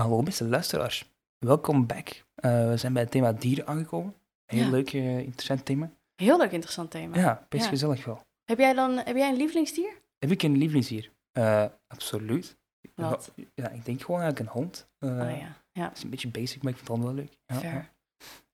[0.00, 2.24] Hallo beste luisteraars, welkom back.
[2.34, 4.14] Eh, we zijn bij het thema dieren aangekomen.
[4.46, 4.70] Heel Ja.
[4.70, 5.90] leuk, eh, interessant thema.
[6.14, 7.16] Heel leuk interessant thema.
[7.16, 7.68] Ja, best Ja.
[7.70, 8.20] gezellig wel.
[8.44, 10.00] Heb jij dan heb jij een lievelingsdier?
[10.18, 11.12] Heb ik een lievelingsdier?
[11.32, 12.56] Eh absoluut.
[12.94, 13.32] Wat?
[13.54, 14.88] Ja, ik denk gewoon eigenlijk een hond.
[15.00, 17.36] Oh ja, ja, Het is een beetje basic, maar ik vind het wel leuk.
[17.46, 17.90] Ja, fair.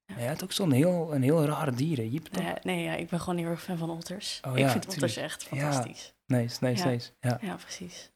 [0.04, 0.16] ja.
[0.16, 2.42] Jij hebt ook zo'n heel, een heel raar dier, hè, toch?
[2.42, 4.40] Nee, nee, ja, ik ben gewoon heel erg fan van otters.
[4.46, 6.14] Oh ik vind otters echt fantastisch.
[6.26, 7.10] Nice, nice, nice.
[7.20, 7.38] Ja.
[7.40, 8.12] Ja, precies.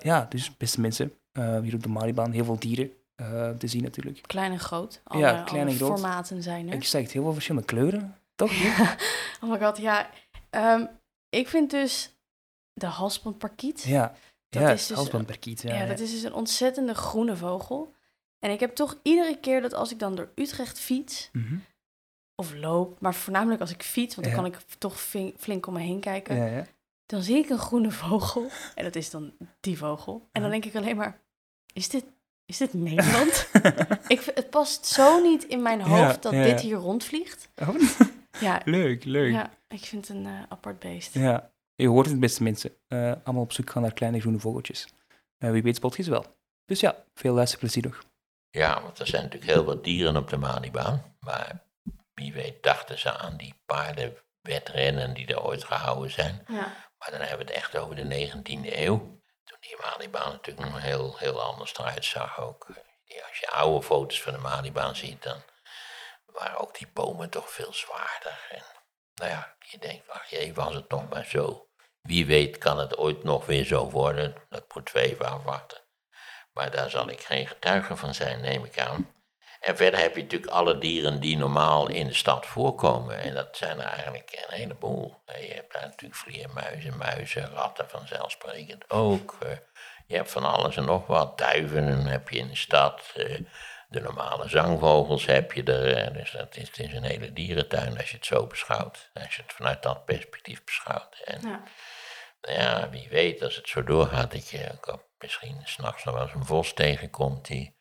[0.00, 4.22] Ja, dus beste mensen, hier op de Maribaan heel veel dieren eh, te zien natuurlijk.
[4.22, 5.00] Klein en groot.
[5.04, 5.90] Alle, Ja, klein alle en groot.
[6.00, 6.74] formaten zijn er.
[6.74, 8.52] Ik zeg het, heel veel verschillende kleuren, toch?
[8.62, 8.96] Jip?
[9.42, 10.10] oh my god, ja.
[10.50, 10.86] Ehm,
[11.28, 12.14] ik vind dus
[12.72, 13.82] de halsbandparkiet.
[13.82, 14.14] ja,
[14.48, 15.62] Dat ja is dus- halsbandparkiet.
[15.62, 17.94] Ja, Ja, dat is dus een ontzettende groene vogel.
[18.38, 21.56] En ik heb toch iedere keer dat als ik dan door Utrecht fiets Mhm.
[22.34, 24.42] of loop, maar voornamelijk als ik fiets, want dan Ja.
[24.42, 25.00] kan ik toch
[25.38, 26.66] flink om me heen kijken, Ja, ja.
[27.06, 28.48] dan zie ik een groene vogel.
[28.74, 30.28] En dat is dan die vogel.
[30.32, 30.60] En dan Ja.
[30.60, 31.20] denk ik alleen maar,
[31.72, 32.04] is dit,
[32.46, 33.48] is dit Nederland?
[34.08, 36.66] ik, het past zo niet in mijn hoofd Ja, dat ja, dit ja.
[36.66, 37.48] hier rondvliegt.
[37.56, 37.74] Oh,
[38.40, 39.32] Ja, leuk, leuk.
[39.32, 39.38] Ja.
[39.38, 41.14] ja ik vind het een eh, apart beest.
[41.74, 42.72] je hoort het beste mensen.
[42.88, 44.86] Eh, allemaal op zoek gaan naar kleine groene vogeltjes.
[45.38, 46.24] Eh, wie weet spot je ze wel.
[46.64, 48.02] Dus ja, veel luisterplezier nog.
[48.50, 51.16] Ja, want er zijn natuurlijk heel wat dieren op de Malibaan.
[51.20, 51.62] Maar
[52.14, 56.44] wie weet dachten ze aan die paardenwedrennen die er ooit gehouden zijn.
[56.48, 59.19] Ja, Maar dan hebben we het echt over de 19e eeuw.
[59.50, 62.66] Toen die Malibaan natuurlijk nog heel, heel anders eruit zag ook.
[63.28, 65.42] Als je oude foto's van de Malibaan ziet, dan
[66.26, 68.46] waren ook die bomen toch veel zwaarder.
[68.50, 68.64] En
[69.14, 71.68] nou ja, je denkt, ach jee, was het nog maar zo.
[72.02, 74.34] Wie weet kan het ooit nog weer zo worden.
[74.48, 75.80] Dat moeten we even afwachten.
[76.52, 79.14] Maar daar zal ik geen getuige van zijn, neem ik aan.
[79.60, 83.18] En verder heb je natuurlijk alle dieren die normaal in de stad voorkomen.
[83.20, 85.22] En dat zijn er eigenlijk een heleboel.
[85.26, 89.36] Je hebt daar natuurlijk vleermuizen, muizen, ratten vanzelfsprekend ook.
[89.42, 89.48] Eh,
[90.06, 91.38] Je hebt van alles en nog wat.
[91.38, 93.02] Duiven heb je in de stad.
[93.14, 93.38] eh,
[93.88, 95.96] De normale zangvogels heb je er.
[95.96, 99.10] eh, Dus dat is, het is een hele dierentuin als je het zo beschouwt.
[99.14, 101.20] Als je het vanuit dat perspectief beschouwt.
[101.24, 101.62] En ja.
[102.40, 106.34] ja, wie weet, als het zo doorgaat, dat je ook misschien s'nachts nog wel eens
[106.34, 107.78] een vos tegenkomt die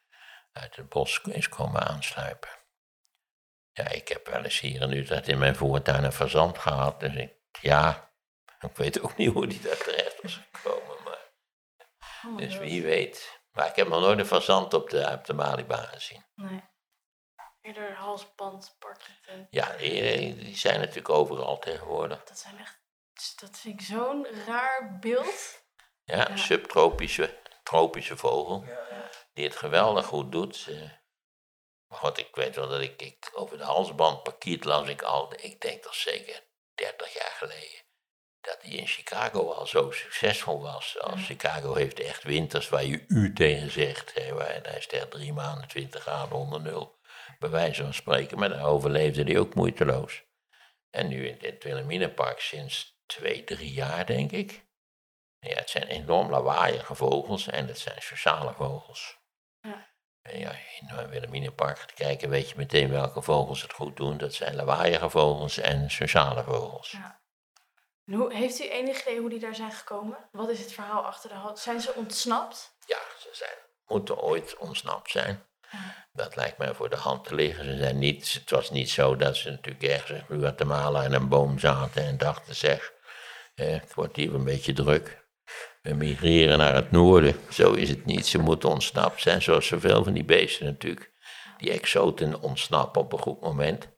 [0.59, 2.50] uit het bos is komen aansluipen.
[3.72, 7.16] Ja, ik heb wel eens hier in Utrecht in mijn voortuin een fazant gehad, dus
[7.16, 8.12] ik, ja,
[8.59, 11.28] ik weet ook niet hoe die daar terecht was gekomen, maar,
[12.25, 12.62] Oh dus God.
[12.62, 13.42] wie weet.
[13.52, 16.25] Maar ik heb nog nooit een fazant op de, op de Malibaan gezien.
[16.36, 16.64] Nee.
[17.62, 19.48] Eerder halsbandparkieten.
[19.50, 22.24] Ja, die, die zijn natuurlijk overal tegenwoordig.
[22.24, 22.81] Dat zijn echt,
[23.36, 25.64] dat vind ik zo'n raar beeld.
[26.03, 27.38] Ja, subtropische,
[27.69, 28.66] tropische vogel.
[29.34, 30.66] Die het geweldig goed doet.
[30.69, 30.91] eh.
[31.88, 35.62] Maar god, ik weet wel dat ik, ik over de halsbandparkiet las ik al, ik
[35.62, 36.44] denk toch zeker
[36.75, 37.80] 30 jaar geleden.
[38.41, 41.00] Dat hij in Chicago al zo succesvol was.
[41.00, 44.13] Als Chicago heeft echt winters waar je u tegen zegt.
[44.13, 46.97] Hè, waar, daar is het echt drie maanden, 20 graden onder nul.
[47.40, 48.40] Bij wijze van spreken.
[48.40, 50.24] Maar daar overleefde hij ook moeiteloos.
[50.90, 54.68] En nu in het Wilhelminapark sinds twee, drie jaar, denk ik.
[55.40, 59.18] Ja, het zijn enorm lawaaiige vogels en het zijn sociale vogels.
[59.62, 59.88] Ja.
[60.22, 64.18] En ja, in het Wilhelminapark gaat kijken, weet je meteen welke vogels het goed doen.
[64.18, 66.92] Dat zijn lawaaiige vogels en sociale vogels.
[66.92, 67.22] Ja.
[68.06, 70.18] En hoe, heeft u enig idee hoe die daar zijn gekomen?
[70.31, 71.64] Wat is het verhaal achter de hals?
[71.64, 72.75] Zijn ze ontsnapt?
[72.86, 75.44] Ja, ze zijn, moeten ooit ontsnapt zijn.
[76.14, 77.66] Dat lijkt mij voor de hand te liggen.
[77.66, 81.28] Ze zijn niet, het was niet zo dat ze natuurlijk ergens in Guatemala in een
[81.28, 82.94] boom zaten en dachten, zeg,
[83.56, 85.28] eh, het wordt hier een beetje druk.
[85.81, 87.35] We migreren naar het noorden.
[87.50, 88.28] Zo is het niet.
[88.28, 91.12] Ze moeten ontsnapt zijn, zoals zoveel van die beesten natuurlijk.
[91.57, 93.89] Die exoten ontsnappen op een goed moment.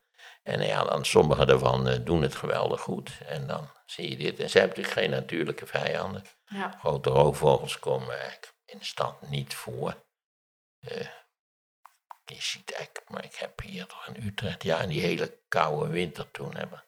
[0.43, 3.11] En ja, dan sommige daarvan eh, doen het geweldig goed.
[3.27, 4.39] En dan zie je dit.
[4.39, 6.23] En ze hebben natuurlijk geen natuurlijke vijanden.
[6.45, 6.77] Ja.
[6.79, 9.95] Grote roofvogels komen eigenlijk in de stad niet voor.
[10.79, 11.07] Eh,
[12.25, 15.89] je ziet eigenlijk, maar ik heb hier toch in Utrecht, ja, in die hele koude
[15.89, 16.83] winter toen hebben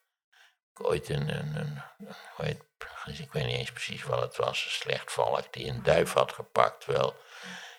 [0.82, 2.64] ooit een, een, een, een hoe heet-
[3.20, 6.32] ik weet niet eens precies wat het was, een slecht valk die een duif had
[6.32, 6.86] gepakt.
[6.86, 7.16] Wel,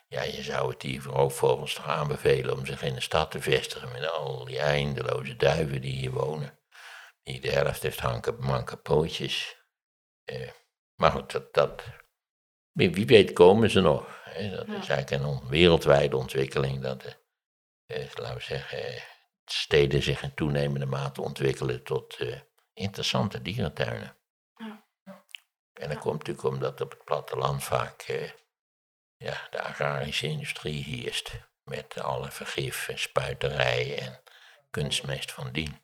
[0.09, 3.92] ja, je zou het die roofvogels toch aanbevelen om zich in de stad te vestigen
[3.92, 6.59] met al die eindeloze duiven die hier wonen.
[7.22, 9.57] Die de helft heeft hanke, manke pootjes.
[10.24, 10.51] Eh,
[10.95, 11.83] maar goed, dat, dat,
[12.72, 14.21] wie, weet komen ze nog.
[14.24, 14.51] Hè?
[14.51, 14.72] Dat Ja.
[14.78, 16.83] is eigenlijk een on- wereldwijde ontwikkeling.
[16.83, 17.16] Dat, de,
[17.86, 19.01] eh, laten we zeggen, eh,
[19.45, 22.41] steden zich in toenemende mate ontwikkelen tot eh,
[22.74, 24.16] interessante dierentuinen.
[24.56, 24.84] Ja.
[25.72, 28.30] En dat komt natuurlijk omdat op het platteland vaak eh,
[29.16, 31.32] ja, de agrarische industrie heerst.
[31.65, 34.21] Met alle vergif en spuiterij en
[34.71, 35.84] kunstmest van dien.